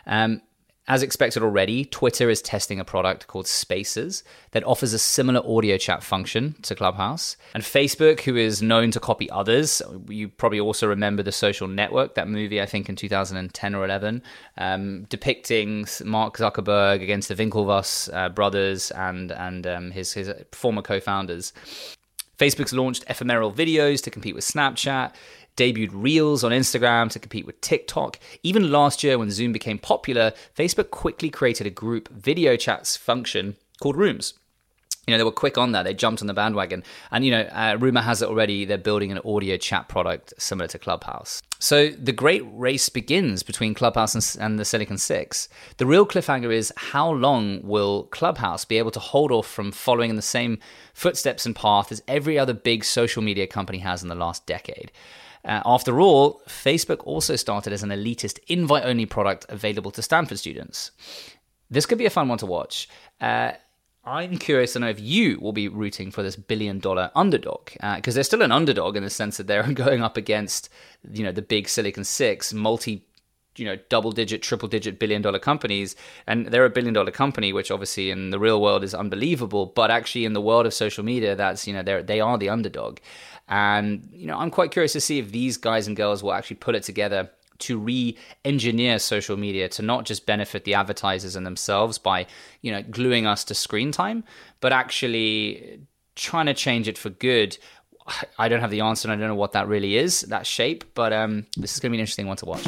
Um, 0.06 0.40
as 0.88 1.02
expected 1.02 1.42
already, 1.42 1.84
Twitter 1.84 2.30
is 2.30 2.40
testing 2.40 2.80
a 2.80 2.84
product 2.84 3.26
called 3.26 3.46
Spaces 3.46 4.24
that 4.52 4.64
offers 4.64 4.94
a 4.94 4.98
similar 4.98 5.42
audio 5.46 5.76
chat 5.76 6.02
function 6.02 6.54
to 6.62 6.74
Clubhouse. 6.74 7.36
And 7.52 7.62
Facebook, 7.62 8.20
who 8.20 8.36
is 8.36 8.62
known 8.62 8.90
to 8.92 9.00
copy 9.00 9.28
others, 9.28 9.82
you 10.08 10.28
probably 10.28 10.60
also 10.60 10.88
remember 10.88 11.22
the 11.22 11.30
social 11.30 11.68
network, 11.68 12.14
that 12.14 12.26
movie, 12.26 12.62
I 12.62 12.64
think 12.64 12.88
in 12.88 12.96
2010 12.96 13.74
or 13.74 13.84
11, 13.84 14.22
um, 14.56 15.04
depicting 15.10 15.86
Mark 16.06 16.38
Zuckerberg 16.38 17.02
against 17.02 17.28
the 17.28 17.34
Winklevoss 17.34 18.08
uh, 18.14 18.30
brothers 18.30 18.90
and, 18.92 19.30
and 19.32 19.66
um, 19.66 19.90
his, 19.90 20.14
his 20.14 20.32
former 20.52 20.80
co 20.80 21.00
founders. 21.00 21.52
Facebook's 22.38 22.72
launched 22.72 23.04
ephemeral 23.08 23.52
videos 23.52 24.02
to 24.02 24.10
compete 24.10 24.34
with 24.34 24.44
Snapchat. 24.44 25.12
debuted 25.56 25.90
Reels 25.92 26.44
on 26.44 26.52
Instagram 26.52 27.10
to 27.10 27.18
compete 27.18 27.44
with 27.44 27.60
TikTok. 27.60 28.20
Even 28.44 28.70
last 28.70 29.02
year, 29.02 29.18
when 29.18 29.30
Zoom 29.30 29.52
became 29.52 29.78
popular, 29.78 30.32
Facebook 30.56 30.90
quickly 30.90 31.30
created 31.30 31.66
a 31.66 31.70
group 31.70 32.08
video 32.10 32.54
chats 32.54 32.96
function 32.96 33.56
called 33.80 33.96
Rooms 33.96 34.34
you 35.08 35.14
know, 35.14 35.18
they 35.18 35.24
were 35.24 35.32
quick 35.32 35.56
on 35.56 35.72
that. 35.72 35.84
They 35.84 35.94
jumped 35.94 36.20
on 36.20 36.26
the 36.26 36.34
bandwagon. 36.34 36.84
And, 37.10 37.24
you 37.24 37.30
know, 37.30 37.40
uh, 37.40 37.78
rumor 37.80 38.02
has 38.02 38.20
it 38.20 38.28
already 38.28 38.66
they're 38.66 38.76
building 38.76 39.10
an 39.10 39.18
audio 39.24 39.56
chat 39.56 39.88
product 39.88 40.34
similar 40.36 40.68
to 40.68 40.78
Clubhouse. 40.78 41.40
So 41.60 41.88
the 41.88 42.12
great 42.12 42.42
race 42.52 42.90
begins 42.90 43.42
between 43.42 43.72
Clubhouse 43.72 44.14
and, 44.14 44.44
and, 44.44 44.58
the 44.58 44.66
Silicon 44.66 44.98
Six. 44.98 45.48
The 45.78 45.86
real 45.86 46.06
cliffhanger 46.06 46.52
is 46.52 46.74
how 46.76 47.10
long 47.10 47.62
will 47.62 48.02
Clubhouse 48.04 48.66
be 48.66 48.76
able 48.76 48.90
to 48.90 49.00
hold 49.00 49.32
off 49.32 49.46
from 49.46 49.72
following 49.72 50.10
in 50.10 50.16
the 50.16 50.20
same 50.22 50.58
footsteps 50.92 51.46
and 51.46 51.56
path 51.56 51.90
as 51.90 52.02
every 52.06 52.38
other 52.38 52.52
big 52.52 52.84
social 52.84 53.22
media 53.22 53.46
company 53.46 53.78
has 53.78 54.02
in 54.02 54.10
the 54.10 54.14
last 54.14 54.44
decade? 54.44 54.92
Uh, 55.42 55.62
after 55.64 56.02
all, 56.02 56.42
Facebook 56.46 56.98
also 57.04 57.34
started 57.34 57.72
as 57.72 57.82
an 57.82 57.88
elitist 57.88 58.40
invite 58.48 58.84
only 58.84 59.06
product 59.06 59.46
available 59.48 59.90
to 59.92 60.02
Stanford 60.02 60.38
students. 60.38 60.90
This 61.70 61.86
could 61.86 61.96
be 61.96 62.04
a 62.04 62.10
fun 62.10 62.28
one 62.28 62.38
to 62.38 62.46
watch. 62.46 62.90
Uh, 63.22 63.52
I'm 64.08 64.38
curious 64.38 64.72
to 64.72 64.78
know 64.78 64.88
if 64.88 65.00
you 65.00 65.38
will 65.38 65.52
be 65.52 65.68
rooting 65.68 66.10
for 66.10 66.22
this 66.22 66.34
billion 66.34 66.78
dollar 66.78 67.10
underdog 67.14 67.70
because 67.72 68.14
uh, 68.14 68.16
they're 68.16 68.24
still 68.24 68.40
an 68.40 68.52
underdog 68.52 68.96
in 68.96 69.02
the 69.02 69.10
sense 69.10 69.36
that 69.36 69.46
they're 69.46 69.70
going 69.72 70.02
up 70.02 70.16
against 70.16 70.70
you 71.12 71.22
know 71.22 71.32
the 71.32 71.42
big 71.42 71.68
Silicon 71.68 72.04
Six, 72.04 72.54
multi 72.54 73.04
you 73.56 73.66
know 73.66 73.76
double 73.90 74.12
digit, 74.12 74.40
triple 74.40 74.68
digit 74.68 74.98
billion 74.98 75.20
dollar 75.20 75.38
companies, 75.38 75.94
and 76.26 76.46
they're 76.46 76.64
a 76.64 76.70
billion 76.70 76.94
dollar 76.94 77.10
company, 77.10 77.52
which 77.52 77.70
obviously 77.70 78.10
in 78.10 78.30
the 78.30 78.38
real 78.38 78.62
world 78.62 78.82
is 78.82 78.94
unbelievable, 78.94 79.66
but 79.66 79.90
actually 79.90 80.24
in 80.24 80.32
the 80.32 80.40
world 80.40 80.64
of 80.64 80.72
social 80.72 81.04
media, 81.04 81.36
that's 81.36 81.66
you 81.66 81.74
know 81.74 81.82
they're 81.82 82.02
they 82.02 82.20
are 82.20 82.38
the 82.38 82.48
underdog, 82.48 83.00
and 83.46 84.08
you 84.10 84.26
know 84.26 84.38
I'm 84.38 84.50
quite 84.50 84.70
curious 84.70 84.94
to 84.94 85.02
see 85.02 85.18
if 85.18 85.32
these 85.32 85.58
guys 85.58 85.86
and 85.86 85.96
girls 85.96 86.22
will 86.22 86.32
actually 86.32 86.56
put 86.56 86.74
it 86.74 86.82
together 86.82 87.30
to 87.60 87.78
re-engineer 87.78 88.98
social 88.98 89.36
media 89.36 89.68
to 89.68 89.82
not 89.82 90.04
just 90.04 90.26
benefit 90.26 90.64
the 90.64 90.74
advertisers 90.74 91.36
and 91.36 91.46
themselves 91.46 91.98
by 91.98 92.26
you 92.62 92.70
know 92.72 92.82
gluing 92.82 93.26
us 93.26 93.44
to 93.44 93.54
screen 93.54 93.92
time 93.92 94.24
but 94.60 94.72
actually 94.72 95.80
trying 96.16 96.46
to 96.46 96.54
change 96.54 96.88
it 96.88 96.98
for 96.98 97.10
good. 97.10 97.56
I 98.38 98.48
don't 98.48 98.60
have 98.60 98.70
the 98.70 98.80
answer 98.80 99.06
and 99.06 99.12
i 99.12 99.20
don't 99.20 99.28
know 99.28 99.38
what 99.38 99.52
that 99.52 99.68
really 99.68 99.96
is 99.96 100.22
that 100.22 100.46
shape 100.46 100.84
but 100.94 101.12
um, 101.12 101.46
this 101.56 101.74
is 101.74 101.80
going 101.80 101.90
to 101.90 101.96
be 101.96 101.98
an 101.98 102.00
interesting 102.00 102.26
one 102.26 102.36
to 102.38 102.46
watch. 102.46 102.66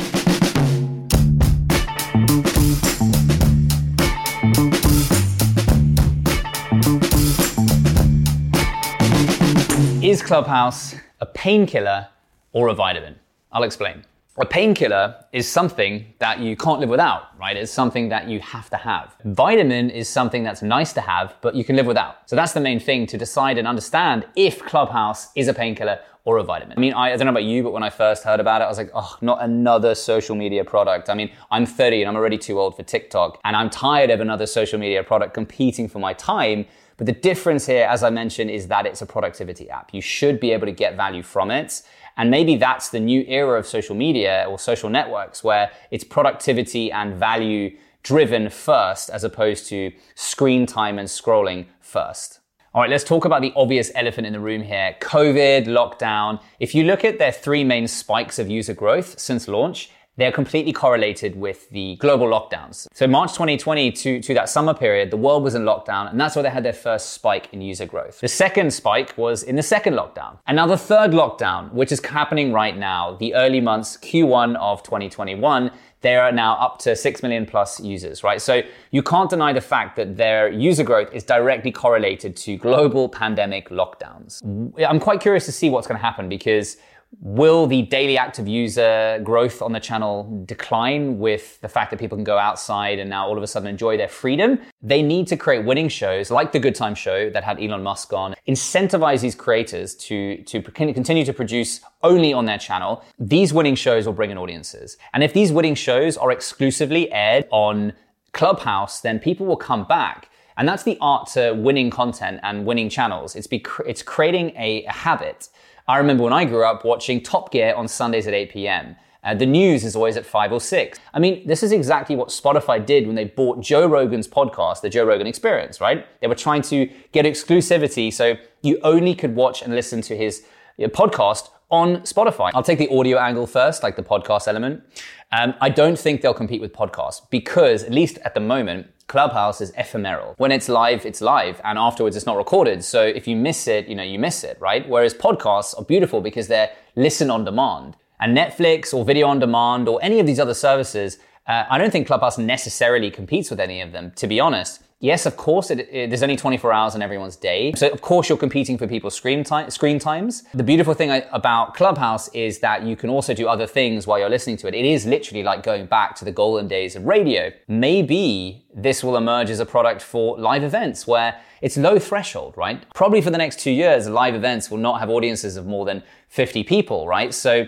Is 10.03 10.23
clubhouse 10.23 10.95
a 11.21 11.27
painkiller 11.27 12.09
or 12.53 12.69
a 12.69 12.75
vitamin? 12.75 13.17
I'll 13.53 13.63
explain 13.63 14.05
a 14.41 14.47
painkiller 14.47 15.23
is 15.33 15.47
something 15.47 16.07
that 16.19 16.41
you 16.41 16.57
can't 16.57 16.81
live 16.81 16.89
without, 16.89 17.39
right? 17.39 17.57
It's 17.57 17.71
something 17.71 18.09
that 18.09 18.27
you 18.27 18.41
have 18.41 18.71
to 18.71 18.77
have. 18.77 19.15
Vitamin 19.25 19.91
is 19.91 20.09
something 20.09 20.43
that's 20.43 20.63
nice 20.63 20.95
to 20.95 21.03
have, 21.03 21.35
but 21.43 21.55
you 21.55 21.63
can 21.63 21.77
live 21.77 21.87
without. 21.87 22.29
So 22.29 22.37
that's 22.37 22.53
the 22.53 22.61
main 22.61 22.81
thing 22.81 23.07
to 23.09 23.19
decide 23.19 23.59
and 23.59 23.69
understand 23.69 24.27
if 24.37 24.61
Clubhouse 24.61 25.29
is 25.37 25.49
a 25.49 25.53
painkiller 25.53 26.01
or 26.25 26.39
a 26.39 26.43
vitamin. 26.43 26.77
I 26.77 26.81
mean, 26.81 26.95
I, 26.95 27.13
I, 27.13 27.17
don't 27.17 27.27
know 27.27 27.31
about 27.31 27.45
you, 27.45 27.63
but 27.63 27.73
when 27.73 27.83
I 27.83 27.91
first 27.91 28.25
heard 28.25 28.41
about 28.41 28.63
it, 28.63 28.65
I 28.65 28.69
was 28.69 28.79
like, 28.79 28.91
oh, 28.95 29.17
not 29.21 29.43
another 29.43 29.95
social 29.95 30.37
media 30.37 30.65
product. 30.65 31.11
I 31.11 31.15
mean, 31.15 31.31
I'm 31.51 31.67
30 31.67 32.03
and 32.03 32.09
I'm 32.09 32.17
already 32.17 32.39
too 32.39 32.59
old 32.59 32.77
for 32.77 32.83
TikTok, 32.83 33.41
and 33.45 33.57
I'm 33.57 33.69
tired 33.69 34.11
of 34.11 34.21
another 34.21 34.47
social 34.47 34.79
media 34.79 35.03
product 35.03 35.35
competing 35.35 35.89
for 35.89 35.99
my 35.99 36.15
time. 36.15 36.67
But 37.00 37.07
the 37.07 37.12
difference 37.12 37.64
here, 37.64 37.87
as 37.87 38.02
I 38.02 38.11
mentioned, 38.11 38.50
is 38.50 38.69
that 38.69 38.85
it's 38.85 39.00
a 39.00 39.07
productivity 39.07 39.71
app. 39.71 39.95
You 39.95 40.02
should 40.02 40.38
be 40.38 40.50
able 40.50 40.66
to 40.66 40.73
get 40.73 40.97
value 40.97 41.23
from 41.23 41.50
it. 41.50 41.80
And 42.19 42.30
maybe 42.30 42.57
that's 42.57 42.90
the 42.90 43.00
new 43.00 43.25
era 43.26 43.59
of 43.59 43.66
social 43.66 43.95
media 43.95 44.45
or 44.47 44.59
social 44.59 44.90
networks 44.90 45.42
where 45.42 45.71
it's 45.90 46.04
productivity 46.04 46.92
and 46.92 47.14
value 47.14 47.75
driven 48.02 48.50
first 48.50 49.09
as 49.09 49.25
opposed 49.25 49.66
to 49.69 49.92
screen 50.14 50.66
time 50.66 50.99
and 50.99 51.09
scrolling 51.09 51.69
first. 51.80 52.40
All 52.75 52.83
right, 52.83 52.90
let's 52.90 53.02
talk 53.02 53.25
about 53.25 53.40
the 53.40 53.54
obvious 53.57 53.90
elephant 53.95 54.26
in 54.26 54.35
the 54.35 54.40
room 54.40 54.61
here 54.61 54.95
COVID, 55.00 55.69
lockdown. 55.69 56.38
If 56.59 56.75
you 56.75 56.85
look 56.85 57.02
at 57.02 57.19
their 57.19 57.33
three 57.33 57.64
main 57.64 57.88
spikes 57.88 58.38
of 58.38 58.50
user 58.50 58.75
growth 58.75 59.19
since 59.19 59.49
launch, 59.49 59.90
they're 60.21 60.33
completely 60.33 60.73
correlated 60.73 61.35
with 61.37 61.71
the 61.71 61.97
global 61.97 62.27
lockdowns. 62.27 62.87
So 62.93 63.07
March 63.07 63.33
2020 63.33 63.93
to, 63.93 64.21
to 64.21 64.35
that 64.35 64.49
summer 64.49 64.75
period, 64.75 65.11
the 65.11 65.17
world 65.17 65.43
was 65.43 65.55
in 65.55 65.62
lockdown, 65.62 66.11
and 66.11 66.21
that's 66.21 66.37
where 66.37 66.43
they 66.43 66.50
had 66.50 66.65
their 66.65 66.73
first 66.73 67.11
spike 67.11 67.49
in 67.53 67.61
user 67.61 67.87
growth. 67.87 68.21
The 68.21 68.29
second 68.29 68.73
spike 68.73 69.17
was 69.17 69.43
in 69.43 69.57
the 69.57 69.62
second 69.62 69.95
lockdown. 69.95 70.39
And 70.47 70.57
now 70.57 70.67
the 70.67 70.77
third 70.77 71.12
lockdown, 71.12 71.73
which 71.73 71.93
is 71.93 72.05
happening 72.05 72.53
right 72.53 72.77
now, 72.77 73.17
the 73.17 73.35
early 73.35 73.61
months, 73.61 73.97
Q1 73.97 74.57
of 74.57 74.83
2021, 74.83 75.71
they 76.03 76.17
are 76.17 76.33
now 76.33 76.55
up 76.55 76.79
to 76.79 76.97
6 76.97 77.23
million 77.23 77.45
plus 77.45 77.79
users, 77.81 78.25
right? 78.25 78.41
So 78.41 78.62
you 78.91 79.03
can't 79.03 79.29
deny 79.29 79.53
the 79.53 79.61
fact 79.61 79.97
that 79.97 80.17
their 80.17 80.50
user 80.50 80.83
growth 80.83 81.12
is 81.12 81.25
directly 81.25 81.71
correlated 81.71 82.37
to 82.37 82.57
global 82.57 83.09
pandemic 83.09 83.69
lockdowns. 83.69 84.41
I'm 84.87 85.00
quite 85.00 85.21
curious 85.21 85.45
to 85.47 85.53
see 85.53 85.69
what's 85.69 85.87
going 85.87 85.99
to 85.99 86.05
happen 86.05 86.29
because 86.29 86.79
Will 87.19 87.67
the 87.67 87.83
daily 87.83 88.17
active 88.17 88.47
user 88.47 89.21
growth 89.25 89.62
on 89.62 89.73
the 89.73 89.81
channel 89.81 90.45
decline 90.47 91.19
with 91.19 91.61
the 91.61 91.69
fact 91.69 91.90
that 91.90 91.99
people 91.99 92.17
can 92.17 92.25
go 92.25 92.38
outside 92.38 93.00
and 93.00 93.11
now 93.11 93.26
all 93.26 93.37
of 93.37 93.43
a 93.43 93.49
sudden 93.49 93.69
enjoy 93.69 93.97
their 93.97 94.09
freedom? 94.09 94.61
They 94.81 95.02
need 95.02 95.26
to 95.26 95.37
create 95.37 95.64
winning 95.64 95.88
shows 95.88 96.31
like 96.31 96.52
the 96.52 96.61
Good 96.61 96.76
Time 96.76 96.95
Show 96.95 97.29
that 97.31 97.43
had 97.43 97.61
Elon 97.61 97.83
Musk 97.83 98.12
on, 98.12 98.37
incentivize 98.47 99.23
these 99.23 99.35
creators 99.35 99.97
to, 99.97 100.40
to 100.45 100.62
continue 100.62 101.25
to 101.25 101.33
produce 101.33 101.81
only 102.05 102.33
on 102.33 102.45
their 102.45 102.59
channel. 102.59 103.02
These 103.19 103.52
winning 103.52 103.75
shows 103.75 104.07
will 104.07 104.14
bring 104.14 104.31
in 104.31 104.38
audiences. 104.38 104.97
And 105.12 105.25
if 105.25 105.33
these 105.33 105.50
winning 105.50 105.75
shows 105.75 106.17
are 106.17 106.31
exclusively 106.31 107.12
aired 107.12 107.47
on 107.50 107.93
Clubhouse, 108.33 109.00
then 109.00 109.19
people 109.19 109.47
will 109.47 109.57
come 109.57 109.85
back. 109.85 110.31
And 110.57 110.69
that's 110.69 110.85
the 110.85 110.97
art 111.00 111.29
to 111.31 111.55
winning 111.55 111.90
content 111.90 112.38
and 112.45 112.67
winning 112.67 112.88
channels. 112.88 113.35
It's, 113.35 113.47
be, 113.49 113.64
it's 113.85 114.02
creating 114.02 114.50
a, 114.57 114.85
a 114.85 114.93
habit 114.93 115.49
I 115.91 115.99
remember 115.99 116.23
when 116.23 116.33
I 116.33 116.45
grew 116.45 116.65
up 116.65 116.85
watching 116.85 117.21
Top 117.21 117.51
Gear 117.51 117.75
on 117.75 117.89
Sundays 117.89 118.29
at 118.29 118.33
8 118.33 118.53
p.m. 118.53 118.95
Uh, 119.25 119.35
the 119.35 119.45
news 119.45 119.83
is 119.83 119.97
always 119.97 120.17
at 120.17 120.25
5 120.25 120.53
or 120.53 120.61
6. 120.61 121.01
I 121.13 121.19
mean, 121.19 121.45
this 121.49 121.65
is 121.65 121.73
exactly 121.73 122.15
what 122.15 122.29
Spotify 122.29 122.87
did 122.87 123.09
when 123.09 123.17
they 123.17 123.25
bought 123.25 123.61
Joe 123.61 123.89
Rogan's 123.89 124.29
podcast, 124.29 124.83
The 124.83 124.89
Joe 124.89 125.05
Rogan 125.05 125.27
Experience, 125.27 125.81
right? 125.81 126.07
They 126.21 126.29
were 126.29 126.37
trying 126.37 126.63
to 126.63 126.89
get 127.11 127.27
exclusivity 127.27 128.13
so 128.13 128.37
you 128.63 128.79
only 128.85 129.17
could 129.17 129.35
watch 129.35 129.63
and 129.63 129.75
listen 129.75 130.01
to 130.03 130.17
his 130.17 130.45
podcast 130.79 131.51
on 131.73 132.03
Spotify. 132.03 132.53
I'll 132.55 132.63
take 132.63 132.79
the 132.79 132.97
audio 132.97 133.19
angle 133.19 133.49
first, 133.49 133.83
like 133.83 133.97
the 133.97 134.05
podcast 134.05 134.47
element. 134.47 134.85
Um, 135.33 135.55
I 135.61 135.71
don't 135.71 135.99
think 135.99 136.21
they'll 136.21 136.35
compete 136.35 136.61
with 136.61 136.73
podcasts 136.73 137.21
because, 137.31 137.83
at 137.83 137.91
least 137.91 138.19
at 138.25 138.35
the 138.35 138.41
moment, 138.41 138.87
Clubhouse 139.11 139.61
is 139.61 139.73
ephemeral. 139.76 140.35
When 140.38 140.52
it's 140.52 140.69
live, 140.69 141.05
it's 141.05 141.21
live, 141.21 141.61
and 141.64 141.76
afterwards 141.76 142.14
it's 142.14 142.26
not 142.26 142.37
recorded. 142.37 142.85
So 142.85 143.02
if 143.02 143.26
you 143.26 143.35
miss 143.35 143.67
it, 143.67 143.88
you 143.88 143.97
know, 143.97 144.05
you 144.05 144.21
miss 144.21 144.45
it, 144.45 144.57
right? 144.61 144.88
Whereas 144.88 145.14
podcasts 145.14 145.76
are 145.76 145.85
beautiful 145.85 146.21
because 146.21 146.47
they're 146.47 146.71
listen 146.95 147.29
on 147.29 147.45
demand. 147.45 147.97
And 148.21 148.37
Netflix 148.37 148.95
or 148.95 149.05
video 149.05 149.26
on 149.26 149.40
demand 149.40 149.88
or 149.88 149.99
any 150.00 150.21
of 150.21 150.26
these 150.26 150.38
other 150.38 150.55
services, 150.55 151.19
uh, 151.49 151.64
I 151.69 151.76
don't 151.76 151.90
think 151.90 152.07
Clubhouse 152.07 152.38
necessarily 152.38 153.11
competes 153.11 153.50
with 153.50 153.59
any 153.59 153.81
of 153.81 153.90
them, 153.90 154.12
to 154.14 154.29
be 154.29 154.38
honest. 154.38 154.85
Yes, 155.02 155.25
of 155.25 155.35
course, 155.38 155.71
it, 155.71 155.88
it, 155.90 156.11
there's 156.11 156.23
only 156.23 156.37
24 156.37 156.75
hours 156.75 156.95
in 156.95 157.00
everyone's 157.00 157.35
day. 157.35 157.73
So, 157.75 157.88
of 157.88 158.02
course, 158.02 158.28
you're 158.28 158.37
competing 158.37 158.76
for 158.76 158.87
people's 158.87 159.14
screen, 159.14 159.42
time, 159.42 159.71
screen 159.71 159.99
times. 159.99 160.45
The 160.52 160.62
beautiful 160.62 160.92
thing 160.92 161.11
uh, 161.11 161.23
about 161.33 161.73
Clubhouse 161.75 162.28
is 162.35 162.59
that 162.59 162.83
you 162.83 162.97
can 162.97 163.09
also 163.09 163.33
do 163.33 163.49
other 163.49 163.66
things 163.66 164.07
while 164.07 164.19
you're 164.19 164.28
listening 164.28 164.59
to 164.59 164.69
it. 164.69 164.75
It 164.75 164.85
is 164.85 165.07
literally 165.07 165.42
like 165.42 165.62
going 165.62 165.87
back 165.87 166.16
to 166.16 166.26
the 166.26 166.33
golden 166.33 166.69
days 166.69 166.97
of 166.97 167.04
radio. 167.07 167.50
Maybe 167.66 168.66
this 168.75 169.02
will 169.02 169.16
emerge 169.16 169.49
as 169.49 169.59
a 169.59 169.64
product 169.64 170.02
for 170.02 170.38
live 170.38 170.62
events 170.62 171.07
where 171.07 171.40
it's 171.62 171.78
low 171.78 171.99
threshold, 171.99 172.54
right? 172.59 172.85
Probably 172.95 173.23
for 173.23 173.30
the 173.30 173.38
next 173.38 173.59
two 173.61 173.71
years, 173.71 174.07
live 174.07 174.35
events 174.35 174.71
will 174.71 174.78
not 174.78 175.00
have 175.00 175.09
audiences 175.09 175.57
of 175.57 175.64
more 175.64 175.87
than 175.87 176.02
50 176.28 176.62
people, 176.64 177.09
right? 177.09 177.33
So, 177.33 177.66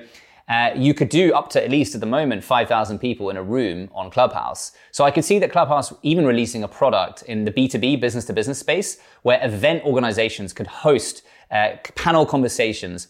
uh, 0.48 0.70
you 0.74 0.94
could 0.94 1.08
do 1.08 1.32
up 1.32 1.48
to 1.50 1.62
at 1.62 1.70
least 1.70 1.94
at 1.94 2.00
the 2.00 2.06
moment 2.06 2.44
5,000 2.44 2.98
people 2.98 3.30
in 3.30 3.36
a 3.36 3.42
room 3.42 3.88
on 3.94 4.10
Clubhouse. 4.10 4.72
So 4.90 5.04
I 5.04 5.10
could 5.10 5.24
see 5.24 5.38
that 5.38 5.52
Clubhouse 5.52 5.92
even 6.02 6.26
releasing 6.26 6.62
a 6.62 6.68
product 6.68 7.22
in 7.22 7.44
the 7.44 7.52
B2B 7.52 8.00
business 8.00 8.24
to 8.26 8.32
business 8.32 8.58
space 8.58 8.98
where 9.22 9.44
event 9.44 9.84
organizations 9.84 10.52
could 10.52 10.66
host 10.66 11.22
uh, 11.50 11.76
panel 11.94 12.26
conversations 12.26 13.08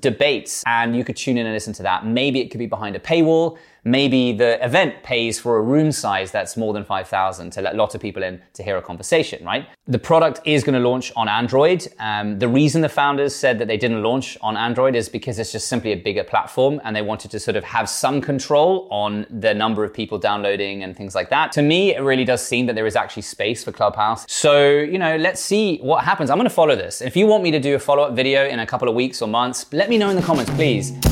debates 0.00 0.62
and 0.66 0.94
you 0.96 1.04
could 1.04 1.16
tune 1.16 1.36
in 1.36 1.46
and 1.46 1.54
listen 1.54 1.72
to 1.74 1.82
that. 1.82 2.06
Maybe 2.06 2.40
it 2.40 2.50
could 2.50 2.58
be 2.58 2.66
behind 2.66 2.96
a 2.96 3.00
paywall. 3.00 3.58
Maybe 3.84 4.32
the 4.32 4.62
event 4.64 5.02
pays 5.02 5.38
for 5.38 5.58
a 5.58 5.62
room 5.62 5.92
size 5.92 6.30
that's 6.30 6.56
more 6.56 6.72
than 6.72 6.84
5,000 6.84 7.50
to 7.50 7.62
let 7.62 7.76
lots 7.76 7.94
of 7.94 8.00
people 8.00 8.22
in 8.22 8.40
to 8.54 8.62
hear 8.62 8.76
a 8.76 8.82
conversation, 8.82 9.44
right? 9.44 9.66
The 9.86 9.98
product 9.98 10.40
is 10.44 10.62
going 10.62 10.80
to 10.80 10.88
launch 10.88 11.12
on 11.16 11.28
Android. 11.28 11.86
Um, 11.98 12.38
the 12.38 12.48
reason 12.48 12.82
the 12.82 12.88
founders 12.88 13.34
said 13.34 13.58
that 13.58 13.68
they 13.68 13.76
didn't 13.76 14.02
launch 14.02 14.36
on 14.42 14.56
Android 14.56 14.94
is 14.94 15.08
because 15.08 15.38
it's 15.38 15.52
just 15.52 15.68
simply 15.68 15.92
a 15.92 15.96
bigger 15.96 16.24
platform 16.24 16.80
and 16.84 16.94
they 16.94 17.02
wanted 17.02 17.30
to 17.30 17.40
sort 17.40 17.56
of 17.56 17.64
have 17.64 17.88
some 17.88 18.20
control 18.20 18.88
on 18.90 19.26
the 19.30 19.54
number 19.54 19.84
of 19.84 19.92
people 19.94 20.18
downloading 20.18 20.82
and 20.82 20.96
things 20.96 21.14
like 21.14 21.30
that. 21.30 21.52
To 21.52 21.62
me, 21.62 21.94
it 21.94 22.00
really 22.00 22.24
does 22.24 22.46
seem 22.46 22.66
that 22.66 22.74
there 22.74 22.86
is 22.86 22.96
actually 22.96 23.22
space 23.22 23.64
for 23.64 23.72
Clubhouse. 23.72 24.24
So, 24.28 24.68
you 24.68 24.98
know, 24.98 25.16
let's 25.16 25.40
see 25.40 25.78
what 25.78 26.04
happens. 26.04 26.30
I'm 26.30 26.36
going 26.36 26.48
to 26.48 26.54
follow 26.54 26.76
this. 26.76 27.00
If 27.00 27.16
you 27.16 27.26
want 27.26 27.42
me 27.42 27.50
to 27.50 27.60
do 27.60 27.74
a 27.74 27.78
follow 27.78 28.02
up 28.04 28.14
video 28.14 28.46
in 28.46 28.60
a 28.60 28.66
couple 28.66 28.88
of 28.88 28.94
weeks 28.94 29.22
or 29.22 29.28
months, 29.28 29.66
let 29.72 29.88
me 29.88 29.98
know 29.98 30.10
in 30.10 30.16
the 30.16 30.22
comments, 30.22 30.50
please. 30.52 31.09